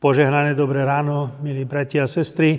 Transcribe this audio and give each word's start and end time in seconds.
Požehnané 0.00 0.56
dobré 0.56 0.80
ráno, 0.80 1.28
milí 1.44 1.68
bratia 1.68 2.08
a 2.08 2.08
sestry. 2.08 2.56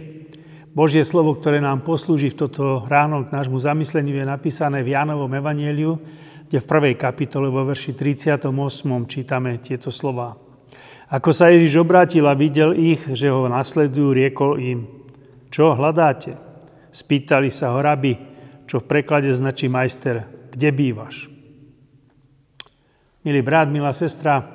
Božie 0.77 1.01
slovo, 1.01 1.33
ktoré 1.33 1.57
nám 1.57 1.81
poslúži 1.81 2.29
v 2.29 2.45
toto 2.45 2.85
ráno 2.85 3.25
k 3.25 3.33
nášmu 3.33 3.57
zamysleniu, 3.57 4.13
je 4.13 4.29
napísané 4.29 4.85
v 4.85 4.93
Jánovom 4.93 5.33
evanieliu, 5.33 5.97
kde 6.45 6.61
v 6.61 6.69
prvej 6.69 7.01
kapitole 7.01 7.49
vo 7.49 7.65
verši 7.65 7.97
38. 7.97 8.45
čítame 9.09 9.57
tieto 9.57 9.89
slova. 9.89 10.37
Ako 11.09 11.33
sa 11.33 11.49
Ježiš 11.49 11.81
obrátil 11.81 12.29
a 12.29 12.37
videl 12.37 12.77
ich, 12.77 13.09
že 13.09 13.33
ho 13.33 13.49
nasledujú, 13.49 14.13
riekol 14.13 14.61
im, 14.61 14.79
čo 15.49 15.73
hľadáte? 15.73 16.37
Spýtali 16.93 17.49
sa 17.49 17.73
ho 17.73 17.81
rabi, 17.81 18.21
čo 18.69 18.77
v 18.77 18.85
preklade 18.85 19.33
značí 19.33 19.65
majster, 19.65 20.29
kde 20.53 20.69
bývaš? 20.69 21.25
Milý 23.25 23.41
brat, 23.41 23.65
milá 23.65 23.89
sestra, 23.97 24.45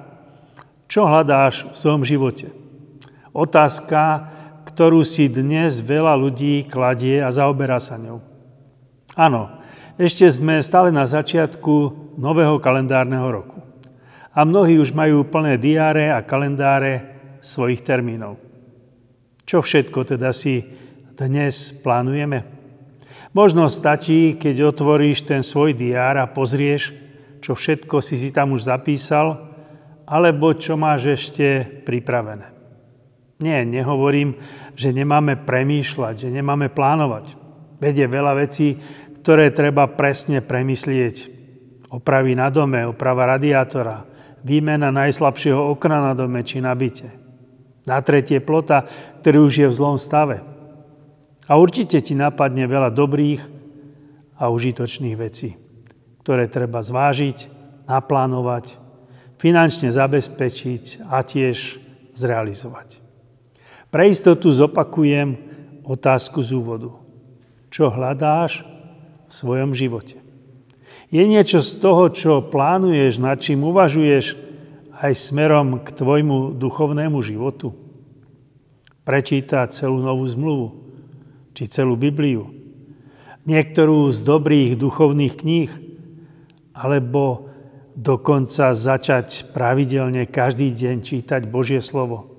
čo 0.87 1.03
hľadáš 1.03 1.67
v 1.67 1.75
svojom 1.75 2.07
živote? 2.07 2.66
Otázka, 3.37 4.33
ktorú 4.65 5.05
si 5.05 5.29
dnes 5.29 5.85
veľa 5.85 6.17
ľudí 6.17 6.65
kladie 6.65 7.21
a 7.21 7.29
zaoberá 7.29 7.77
sa 7.77 8.01
ňou. 8.01 8.25
Áno, 9.13 9.61
ešte 10.01 10.25
sme 10.33 10.65
stále 10.65 10.89
na 10.89 11.05
začiatku 11.05 11.73
nového 12.17 12.57
kalendárneho 12.57 13.29
roku. 13.29 13.61
A 14.33 14.45
mnohí 14.45 14.81
už 14.81 14.93
majú 14.97 15.25
plné 15.25 15.57
diáre 15.61 16.13
a 16.13 16.25
kalendáre 16.25 17.17
svojich 17.41 17.85
termínov. 17.85 18.41
Čo 19.45 19.65
všetko 19.65 20.17
teda 20.17 20.33
si 20.33 20.65
dnes 21.17 21.73
plánujeme? 21.81 22.45
Možno 23.33 23.69
stačí, 23.69 24.37
keď 24.37 24.73
otvoríš 24.73 25.29
ten 25.29 25.45
svoj 25.45 25.77
diár 25.77 26.21
a 26.21 26.29
pozrieš, 26.29 26.93
čo 27.41 27.53
všetko 27.53 28.01
si 28.01 28.17
si 28.17 28.33
tam 28.33 28.57
už 28.57 28.69
zapísal, 28.69 29.53
alebo 30.09 30.57
čo 30.57 30.77
máš 30.77 31.17
ešte 31.17 31.65
pripravené. 31.85 32.56
Nie, 33.37 33.69
nehovorím, 33.69 34.41
že 34.73 34.97
nemáme 34.97 35.37
premýšľať, 35.37 36.25
že 36.25 36.29
nemáme 36.33 36.73
plánovať. 36.73 37.37
Vedie 37.77 38.09
veľa 38.09 38.33
vecí, 38.33 38.81
ktoré 39.21 39.53
treba 39.53 39.85
presne 39.93 40.41
premyslieť. 40.41 41.37
Opravy 41.93 42.33
na 42.33 42.49
dome, 42.49 42.81
oprava 42.89 43.29
radiátora, 43.37 44.09
výmena 44.41 44.89
najslabšieho 44.89 45.69
okna 45.77 46.01
na 46.01 46.13
dome 46.17 46.41
či 46.41 46.65
na 46.65 46.73
byte. 46.73 47.13
Na 47.85 48.01
tretie 48.01 48.41
plota, 48.41 48.89
ktorý 49.21 49.39
už 49.47 49.55
je 49.63 49.69
v 49.69 49.77
zlom 49.77 50.01
stave. 50.01 50.41
A 51.47 51.53
určite 51.61 52.01
ti 52.03 52.17
napadne 52.17 52.65
veľa 52.67 52.91
dobrých 52.91 53.41
a 54.41 54.49
užitočných 54.49 55.15
vecí, 55.15 55.55
ktoré 56.25 56.49
treba 56.51 56.83
zvážiť, 56.83 57.53
naplánovať, 57.87 58.81
finančne 59.39 59.93
zabezpečiť 59.93 61.07
a 61.07 61.23
tiež 61.23 61.79
zrealizovať. 62.17 63.06
Pre 63.91 64.05
istotu 64.07 64.51
zopakujem 64.51 65.39
otázku 65.87 66.43
z 66.43 66.59
úvodu. 66.59 66.91
Čo 67.71 67.95
hľadáš 67.95 68.67
v 69.27 69.33
svojom 69.33 69.73
živote? 69.73 70.19
Je 71.11 71.23
niečo 71.23 71.63
z 71.63 71.73
toho, 71.79 72.11
čo 72.11 72.43
plánuješ, 72.43 73.23
nad 73.23 73.39
čím 73.39 73.63
uvažuješ 73.63 74.35
aj 74.97 75.13
smerom 75.15 75.79
k 75.87 75.89
tvojmu 75.95 76.59
duchovnému 76.59 77.23
životu? 77.23 77.71
Prečítať 79.07 79.71
celú 79.71 80.03
novú 80.03 80.27
zmluvu, 80.27 80.67
či 81.55 81.71
celú 81.71 81.95
Bibliu, 81.95 82.51
niektorú 83.47 84.11
z 84.11 84.19
dobrých 84.27 84.75
duchovných 84.75 85.35
kníh, 85.39 85.71
alebo 86.75 87.49
dokonca 87.97 88.75
začať 88.75 89.55
pravidelne 89.55 90.27
každý 90.29 90.75
deň 90.75 90.97
čítať 91.07 91.47
Božie 91.49 91.79
slovo. 91.79 92.36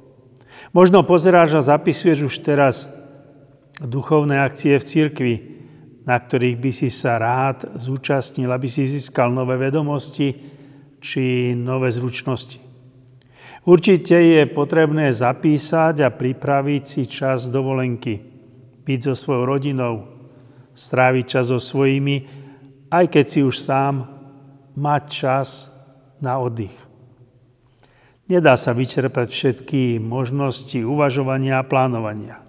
Možno 0.77 1.01
pozeráš 1.01 1.57
a 1.57 1.73
zapisuješ 1.73 2.29
už 2.29 2.35
teraz 2.45 2.85
duchovné 3.81 4.37
akcie 4.37 4.77
v 4.77 4.85
cirkvi, 4.85 5.35
na 6.05 6.21
ktorých 6.21 6.57
by 6.61 6.69
si 6.69 6.93
sa 6.93 7.17
rád 7.17 7.65
zúčastnil, 7.81 8.45
aby 8.53 8.69
si 8.69 8.85
získal 8.85 9.33
nové 9.33 9.57
vedomosti 9.57 10.37
či 11.01 11.57
nové 11.57 11.89
zručnosti. 11.89 12.61
Určite 13.65 14.21
je 14.21 14.45
potrebné 14.45 15.09
zapísať 15.09 16.05
a 16.05 16.13
pripraviť 16.13 16.83
si 16.85 17.09
čas 17.09 17.49
dovolenky, 17.49 18.21
byť 18.85 18.99
so 19.01 19.13
svojou 19.17 19.49
rodinou, 19.49 20.05
stráviť 20.77 21.25
čas 21.25 21.49
so 21.49 21.57
svojimi, 21.57 22.29
aj 22.93 23.17
keď 23.17 23.25
si 23.25 23.41
už 23.41 23.57
sám 23.57 24.05
mať 24.77 25.03
čas 25.09 25.73
na 26.21 26.37
oddych. 26.37 26.77
Nedá 28.27 28.59
sa 28.59 28.75
vyčerpať 28.75 29.31
všetky 29.31 30.03
možnosti 30.03 30.75
uvažovania 30.83 31.63
a 31.63 31.67
plánovania. 31.67 32.43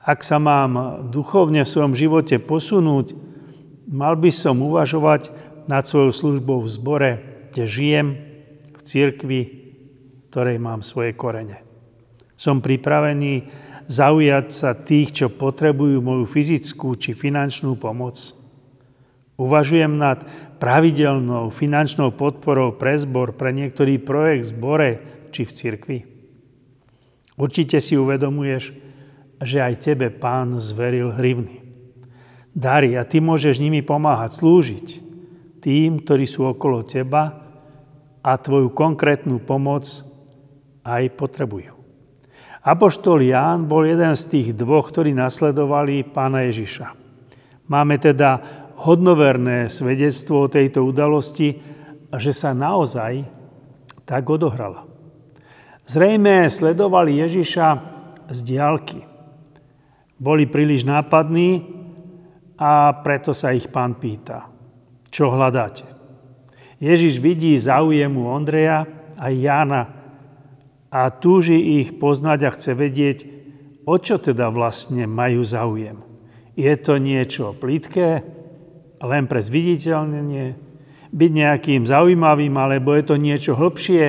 Ak 0.00 0.24
sa 0.24 0.40
mám 0.40 1.04
duchovne 1.12 1.68
v 1.68 1.72
svojom 1.72 1.92
živote 1.92 2.40
posunúť, 2.40 3.12
mal 3.84 4.16
by 4.16 4.32
som 4.32 4.64
uvažovať 4.64 5.36
nad 5.68 5.84
svojou 5.84 6.16
službou 6.16 6.64
v 6.64 6.72
zbore, 6.72 7.10
kde 7.52 7.64
žijem, 7.68 8.08
v 8.72 8.80
cirkvi, 8.80 9.40
ktorej 10.32 10.56
mám 10.56 10.80
svoje 10.80 11.12
korene. 11.12 11.60
Som 12.32 12.64
pripravený 12.64 13.52
zaujať 13.84 14.46
sa 14.48 14.72
tých, 14.72 15.12
čo 15.12 15.26
potrebujú 15.28 16.00
moju 16.00 16.24
fyzickú 16.24 16.96
či 16.96 17.12
finančnú 17.12 17.76
pomoc 17.76 18.40
Uvažujem 19.40 19.96
nad 19.96 20.20
pravidelnou 20.60 21.48
finančnou 21.48 22.12
podporou 22.12 22.76
pre 22.76 22.94
zbor, 23.00 23.32
pre 23.32 23.50
niektorý 23.50 23.96
projekt 23.96 24.44
v 24.44 24.50
zbore 24.52 24.90
či 25.32 25.48
v 25.48 25.54
cirkvi. 25.56 25.98
Určite 27.40 27.80
si 27.80 27.96
uvedomuješ, 27.96 28.76
že 29.40 29.58
aj 29.64 29.80
tebe 29.80 30.12
pán 30.12 30.60
zveril 30.60 31.16
hrivny. 31.16 31.64
Dary 32.52 33.00
a 33.00 33.08
ty 33.08 33.24
môžeš 33.24 33.56
nimi 33.56 33.80
pomáhať, 33.80 34.36
slúžiť 34.36 34.86
tým, 35.64 36.04
ktorí 36.04 36.28
sú 36.28 36.44
okolo 36.44 36.84
teba 36.84 37.40
a 38.20 38.32
tvoju 38.36 38.76
konkrétnu 38.76 39.40
pomoc 39.40 39.88
aj 40.84 41.08
potrebujú. 41.16 41.72
Apoštol 42.60 43.24
Ján 43.24 43.64
bol 43.64 43.88
jeden 43.88 44.12
z 44.12 44.24
tých 44.28 44.48
dvoch, 44.52 44.92
ktorí 44.92 45.16
nasledovali 45.16 46.04
pána 46.04 46.44
Ježiša. 46.44 46.92
Máme 47.72 47.96
teda 47.96 48.59
hodnoverné 48.80 49.68
svedectvo 49.68 50.48
o 50.48 50.52
tejto 50.52 50.80
udalosti, 50.80 51.60
že 52.16 52.32
sa 52.32 52.56
naozaj 52.56 53.22
tak 54.08 54.24
odohrala. 54.24 54.88
Zrejme 55.84 56.48
sledovali 56.48 57.20
Ježiša 57.20 57.68
z 58.30 58.38
diálky. 58.46 59.00
Boli 60.16 60.46
príliš 60.46 60.86
nápadní 60.86 61.66
a 62.56 62.94
preto 63.04 63.32
sa 63.36 63.52
ich 63.52 63.68
pán 63.68 63.98
pýta, 63.98 64.48
čo 65.08 65.32
hľadáte. 65.32 65.88
Ježiš 66.80 67.20
vidí 67.20 67.52
záujem 67.60 68.12
u 68.16 68.32
Ondreja 68.32 68.88
a 69.20 69.28
Jána 69.28 69.92
a 70.88 71.12
túži 71.12 71.80
ich 71.84 72.00
poznať 72.00 72.38
a 72.48 72.50
chce 72.56 72.72
vedieť, 72.72 73.18
o 73.84 73.96
čo 74.00 74.16
teda 74.16 74.48
vlastne 74.48 75.04
majú 75.04 75.44
záujem. 75.44 76.00
Je 76.56 76.72
to 76.80 76.96
niečo 76.96 77.56
plítke, 77.56 78.39
len 79.00 79.24
pre 79.26 79.40
zviditeľnenie, 79.40 80.70
byť 81.10 81.30
nejakým 81.34 81.82
zaujímavým, 81.88 82.54
alebo 82.54 82.94
je 82.94 83.04
to 83.04 83.16
niečo 83.18 83.52
hĺbšie, 83.58 84.04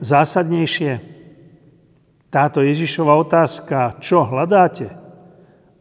zásadnejšie? 0.00 0.92
Táto 2.32 2.64
Ježišova 2.64 3.12
otázka, 3.16 4.00
čo 4.00 4.24
hľadáte, 4.24 4.92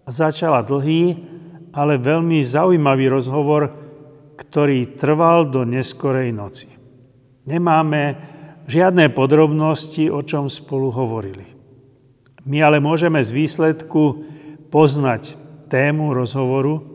začala 0.08 0.62
dlhý, 0.62 1.20
ale 1.76 2.00
veľmi 2.00 2.40
zaujímavý 2.40 3.12
rozhovor, 3.12 3.72
ktorý 4.36 4.96
trval 4.96 5.52
do 5.52 5.64
neskorej 5.68 6.32
noci. 6.32 6.72
Nemáme 7.48 8.16
žiadne 8.68 9.12
podrobnosti, 9.12 10.08
o 10.12 10.24
čom 10.24 10.48
spolu 10.48 10.92
hovorili. 10.92 11.46
My 12.46 12.62
ale 12.62 12.78
môžeme 12.80 13.20
z 13.20 13.32
výsledku 13.34 14.24
poznať 14.70 15.36
tému 15.68 16.14
rozhovoru, 16.14 16.95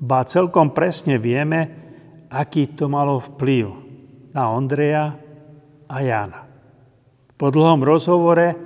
ba 0.00 0.24
celkom 0.24 0.72
presne 0.72 1.20
vieme, 1.20 1.60
aký 2.32 2.72
to 2.72 2.88
malo 2.88 3.20
vplyv 3.20 3.68
na 4.32 4.48
Ondreja 4.48 5.12
a 5.84 5.96
Jána. 6.00 6.48
Po 7.36 7.52
dlhom 7.52 7.84
rozhovore 7.84 8.56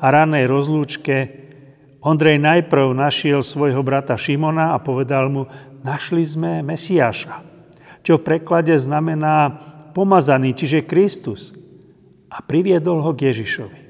a 0.00 0.06
ranej 0.10 0.50
rozlúčke 0.50 1.16
Ondrej 2.00 2.40
najprv 2.40 2.96
našiel 2.96 3.44
svojho 3.44 3.84
brata 3.84 4.16
Šimona 4.16 4.72
a 4.72 4.80
povedal 4.80 5.28
mu, 5.28 5.44
našli 5.84 6.24
sme 6.24 6.64
Mesiáša, 6.64 7.44
čo 8.00 8.16
v 8.16 8.24
preklade 8.24 8.72
znamená 8.80 9.52
pomazaný, 9.92 10.56
čiže 10.56 10.88
Kristus. 10.88 11.52
A 12.30 12.40
priviedol 12.40 13.02
ho 13.02 13.10
k 13.12 13.28
Ježišovi. 13.28 13.80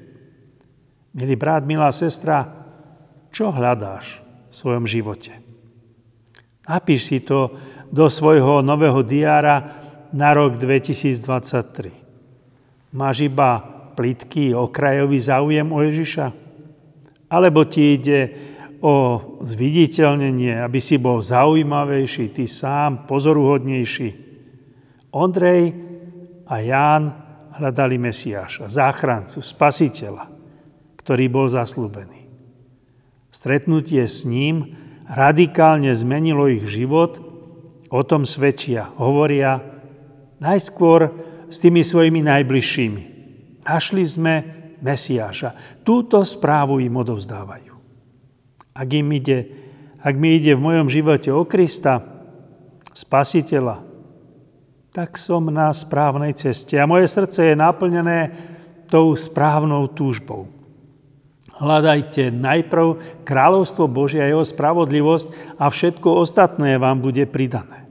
Milý 1.13 1.35
brat, 1.37 1.63
milá 1.63 1.93
sestra, 1.93 2.41
čo 3.29 3.53
hľadáš 3.53 4.19
v 4.49 4.53
svojom 4.59 4.89
živote? 4.89 5.50
Napíš 6.71 7.11
si 7.11 7.19
to 7.19 7.51
do 7.91 8.07
svojho 8.07 8.63
nového 8.63 9.03
diára 9.03 9.83
na 10.15 10.31
rok 10.31 10.55
2023. 10.55 12.95
Máš 12.95 13.27
iba 13.27 13.59
plitký 13.91 14.55
okrajový 14.55 15.19
záujem 15.19 15.67
o 15.67 15.83
Ježiša? 15.83 16.31
Alebo 17.27 17.67
ti 17.67 17.99
ide 17.99 18.19
o 18.79 19.19
zviditeľnenie, 19.43 20.63
aby 20.63 20.79
si 20.79 20.95
bol 20.95 21.19
zaujímavejší, 21.19 22.31
ty 22.31 22.47
sám 22.47 23.03
pozoruhodnejší? 23.03 24.31
Ondrej 25.11 25.75
a 26.47 26.55
Ján 26.63 27.03
hľadali 27.51 27.99
Mesiáša, 27.99 28.71
záchrancu, 28.71 29.43
spasiteľa, 29.43 30.31
ktorý 30.95 31.27
bol 31.27 31.51
zaslúbený. 31.51 32.31
Stretnutie 33.27 34.07
s 34.07 34.23
ním 34.23 34.80
radikálne 35.11 35.91
zmenilo 35.91 36.47
ich 36.47 36.63
život, 36.63 37.19
o 37.91 38.01
tom 38.07 38.23
svedčia, 38.23 38.87
hovoria 38.95 39.59
najskôr 40.39 41.11
s 41.51 41.59
tými 41.59 41.83
svojimi 41.83 42.23
najbližšími. 42.23 43.03
Našli 43.67 44.03
sme 44.07 44.33
Mesiáša. 44.79 45.83
Túto 45.83 46.23
správu 46.23 46.79
im 46.79 46.95
odovzdávajú. 46.95 47.75
Ak, 48.71 48.89
im 48.95 49.07
ide, 49.11 49.51
ak 49.99 50.15
mi 50.15 50.39
ide 50.39 50.55
v 50.55 50.63
mojom 50.63 50.87
živote 50.87 51.29
o 51.29 51.43
Krista, 51.43 52.21
Spasiteľa, 52.91 53.87
tak 54.91 55.15
som 55.15 55.47
na 55.47 55.71
správnej 55.71 56.35
ceste 56.35 56.75
a 56.75 56.83
moje 56.83 57.07
srdce 57.07 57.51
je 57.51 57.55
naplnené 57.55 58.35
tou 58.91 59.15
správnou 59.15 59.87
túžbou. 59.87 60.51
Hľadajte 61.61 62.33
najprv 62.33 63.21
kráľovstvo 63.21 63.85
Božie 63.85 64.17
a 64.17 64.25
jeho 64.25 64.41
spravodlivosť 64.41 65.61
a 65.61 65.69
všetko 65.69 66.09
ostatné 66.25 66.81
vám 66.81 67.05
bude 67.05 67.29
pridané. 67.29 67.85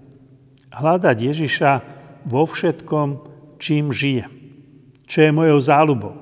Hľadať 0.74 1.16
Ježiša 1.30 1.70
vo 2.26 2.50
všetkom, 2.50 3.08
čím 3.62 3.94
žijem, 3.94 4.26
čo 5.06 5.22
je 5.22 5.30
mojou 5.30 5.62
záľubou. 5.62 6.14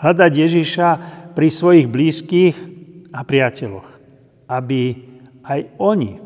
Hľadať 0.00 0.32
Ježiša 0.32 0.88
pri 1.36 1.48
svojich 1.52 1.84
blízkych 1.84 2.56
a 3.12 3.28
priateľoch, 3.28 3.88
aby 4.48 4.96
aj 5.44 5.60
oni 5.76 6.16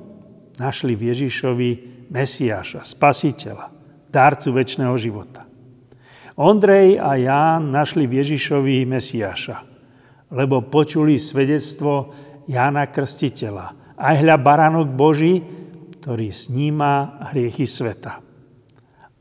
našli 0.55 0.95
v 0.95 1.11
Ježišovi 1.11 1.71
Mesiáša, 2.15 2.87
Spasiteľa, 2.87 3.75
dárcu 4.06 4.55
väčšného 4.55 4.95
života. 4.95 5.43
Ondrej 6.39 7.03
a 7.03 7.19
Ján 7.19 7.75
našli 7.75 8.06
v 8.06 8.23
Ježišovi 8.23 8.87
Mesiáša, 8.87 9.74
lebo 10.34 10.66
počuli 10.66 11.14
svedectvo 11.14 12.10
Jána 12.50 12.90
Krstiteľa. 12.90 13.94
Aj 13.94 14.14
hľa 14.19 14.36
baránok 14.42 14.90
Boží, 14.90 15.40
ktorý 16.02 16.34
sníma 16.34 17.22
hriechy 17.31 17.64
sveta. 17.64 18.19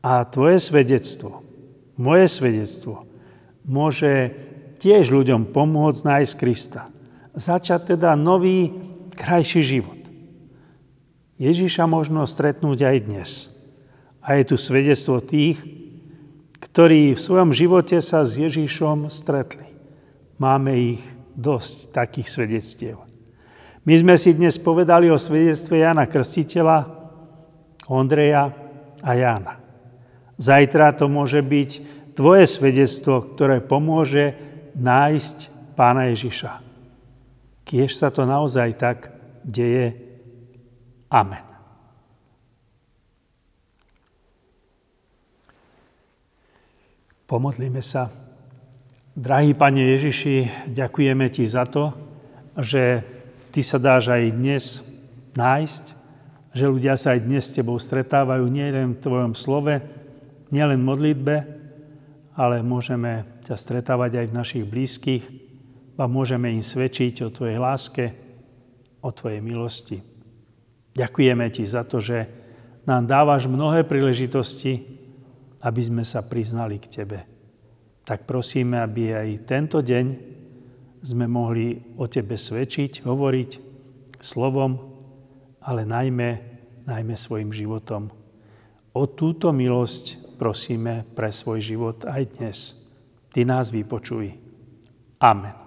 A 0.04 0.26
tvoje 0.28 0.60
svedectvo, 0.60 1.40
moje 1.96 2.26
svedectvo, 2.28 3.08
môže 3.64 4.34
tiež 4.82 5.08
ľuďom 5.08 5.54
pomôcť 5.54 6.04
nájsť 6.04 6.34
Krista. 6.36 6.92
Začať 7.32 7.96
teda 7.96 8.12
nový, 8.18 8.68
krajší 9.14 9.62
život. 9.64 10.00
Ježíša 11.38 11.86
možno 11.88 12.26
stretnúť 12.26 12.78
aj 12.84 12.96
dnes. 13.06 13.30
A 14.20 14.36
je 14.36 14.44
tu 14.50 14.56
svedectvo 14.58 15.22
tých, 15.22 15.62
ktorí 16.60 17.14
v 17.14 17.20
svojom 17.20 17.54
živote 17.54 18.02
sa 18.02 18.26
s 18.26 18.38
Ježíšom 18.38 19.08
stretli. 19.08 19.73
Máme 20.38 20.98
ich 20.98 21.02
dosť 21.34 21.94
takých 21.94 22.28
svedectiev. 22.30 22.96
My 23.84 23.94
sme 24.00 24.14
si 24.16 24.32
dnes 24.32 24.56
povedali 24.56 25.12
o 25.12 25.20
svedectve 25.20 25.84
Jana 25.84 26.08
Krstiteľa, 26.08 26.88
Ondreja 27.92 28.48
a 29.04 29.10
Jána. 29.12 29.60
Zajtra 30.40 30.96
to 30.96 31.06
môže 31.06 31.44
byť 31.44 31.70
tvoje 32.16 32.48
svedectvo, 32.48 33.34
ktoré 33.36 33.60
pomôže 33.60 34.34
nájsť 34.74 35.38
Pána 35.74 36.08
Ježiša. 36.14 36.62
Kiež 37.66 37.98
sa 37.98 38.08
to 38.14 38.22
naozaj 38.22 38.78
tak 38.78 39.10
deje. 39.42 39.92
Amen. 41.10 41.42
Pomodlíme 47.26 47.82
sa. 47.82 48.23
Drahý 49.14 49.54
Pane 49.54 49.94
Ježiši, 49.94 50.66
ďakujeme 50.74 51.30
Ti 51.30 51.46
za 51.46 51.70
to, 51.70 51.94
že 52.58 53.06
Ty 53.54 53.62
sa 53.62 53.78
dáš 53.78 54.10
aj 54.10 54.34
dnes 54.34 54.82
nájsť, 55.38 55.84
že 56.50 56.66
ľudia 56.66 56.98
sa 56.98 57.14
aj 57.14 57.22
dnes 57.22 57.46
s 57.46 57.54
Tebou 57.54 57.78
stretávajú 57.78 58.42
nielen 58.50 58.98
v 58.98 59.02
Tvojom 59.06 59.38
slove, 59.38 59.78
nielen 60.50 60.82
v 60.82 60.88
modlitbe, 60.90 61.36
ale 62.34 62.66
môžeme 62.66 63.38
ťa 63.46 63.54
stretávať 63.54 64.18
aj 64.18 64.26
v 64.34 64.36
našich 64.42 64.64
blízkych 64.66 65.22
a 65.94 66.10
môžeme 66.10 66.50
im 66.50 66.66
svedčiť 66.66 67.22
o 67.22 67.30
Tvojej 67.30 67.58
láske, 67.62 68.04
o 68.98 69.14
Tvojej 69.14 69.38
milosti. 69.38 70.02
Ďakujeme 70.90 71.46
Ti 71.54 71.62
za 71.62 71.86
to, 71.86 72.02
že 72.02 72.26
nám 72.82 73.06
dávaš 73.06 73.46
mnohé 73.46 73.86
príležitosti, 73.86 74.82
aby 75.62 75.80
sme 75.86 76.02
sa 76.02 76.18
priznali 76.26 76.82
k 76.82 76.90
Tebe. 76.90 77.33
Tak 78.04 78.28
prosíme, 78.28 78.84
aby 78.84 79.16
aj 79.16 79.48
tento 79.48 79.80
deň 79.80 80.06
sme 81.00 81.24
mohli 81.24 81.96
o 81.96 82.04
Tebe 82.04 82.36
svedčiť, 82.36 83.04
hovoriť 83.04 83.50
slovom, 84.20 84.72
ale 85.64 85.88
najmä, 85.88 86.30
najmä 86.84 87.16
svojim 87.16 87.48
životom. 87.48 88.12
O 88.92 89.02
túto 89.08 89.52
milosť 89.52 90.36
prosíme 90.36 91.08
pre 91.16 91.32
svoj 91.32 91.64
život 91.64 92.04
aj 92.04 92.22
dnes. 92.36 92.58
Ty 93.32 93.48
nás 93.48 93.72
vypočuj. 93.72 94.36
Amen. 95.18 95.63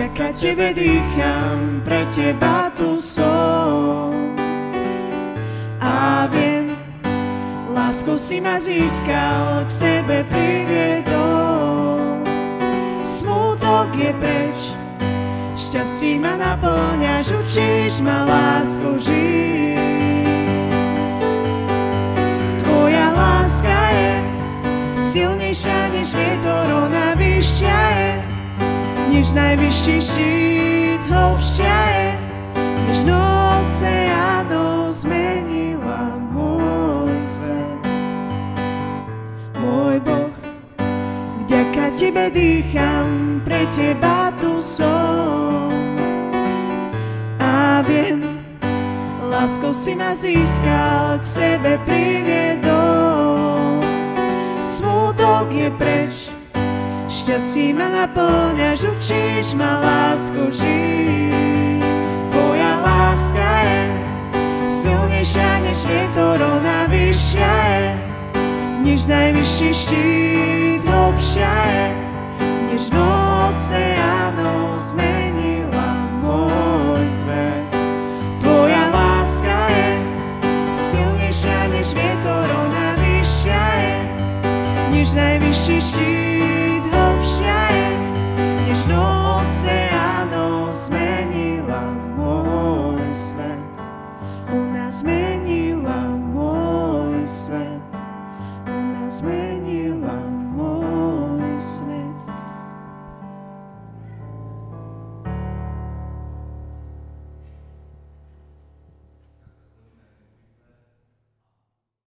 Vďaka 0.00 0.32
Tebe 0.32 0.72
dýcham, 0.72 1.84
pre 1.84 2.08
Teba 2.08 2.72
tu 2.72 2.96
som. 3.04 4.32
A 5.76 6.24
viem, 6.32 6.72
láskou 7.68 8.16
si 8.16 8.40
ma 8.40 8.56
získal, 8.56 9.68
k 9.68 9.68
sebe 9.68 10.24
priviedol. 10.24 12.16
Smutok 13.04 13.92
je 13.92 14.16
preč, 14.16 14.72
šťastí 15.68 16.16
ma 16.16 16.32
naplňaš, 16.32 17.36
učíš 17.36 18.00
ma 18.00 18.24
lásku 18.24 19.04
žiť. 19.04 19.84
Tvoja 22.64 23.12
láska 23.12 23.80
je 23.92 24.12
silnejšia 24.96 25.92
než 25.92 26.16
vietor, 26.16 26.88
ona 26.88 27.12
vyššia 27.20 27.84
je 28.00 28.29
než 29.10 29.34
najvyšší 29.34 29.98
hlbšia 31.10 31.80
je, 31.90 32.08
než 32.86 32.98
noc 33.04 33.50
oceánov 33.70 34.90
zmenila 34.90 36.18
môj 36.34 37.14
svet. 37.22 37.82
Môj 39.56 40.02
Boh, 40.02 40.34
vďaka 41.46 41.94
Tebe 41.94 42.26
dýcham, 42.34 43.40
pre 43.46 43.62
Teba 43.70 44.34
tu 44.42 44.58
som. 44.58 45.70
A 47.38 47.80
viem, 47.86 48.42
láskou 49.30 49.70
si 49.70 49.94
ma 49.94 50.18
získal, 50.18 51.22
k 51.22 51.24
sebe 51.24 51.78
priviedol. 51.86 53.80
Smutok 54.60 55.46
je 55.54 55.68
preč, 55.78 56.34
Šťastí 57.30 57.78
ma 57.78 57.86
naplňaš, 57.86 58.90
učíš 58.90 59.54
ma 59.54 59.78
lásku 59.78 60.50
žiť. 60.50 61.78
Tvoja 62.26 62.82
láska 62.82 63.50
je 63.70 63.82
silnejšia 64.66 65.62
než 65.62 65.78
vietor, 65.86 66.42
ona 66.42 66.90
vyššia 66.90 67.54
je, 67.70 67.86
než 68.82 69.06
najvyšší 69.06 69.70
štít, 69.70 70.82
hlbšia 70.82 71.54
je, 71.70 71.86
než 72.66 72.90
noc 72.90 73.54
oceánov 73.54 74.82
zmenila 74.82 75.86
môj 76.26 77.06
svet. 77.06 77.70
Tvoja 78.42 78.90
láska 78.90 79.70
je 79.70 79.90
silnejšia 80.74 81.78
než 81.78 81.94
vietor, 81.94 82.46
ona 82.50 82.98
vyššia 82.98 83.66
je, 83.78 83.98
než 84.90 85.06
najvyšší 85.14 85.78
štít, 85.78 86.19